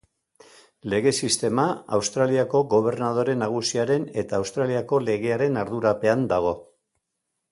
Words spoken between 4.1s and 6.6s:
eta Australiako legearen ardurapean dago.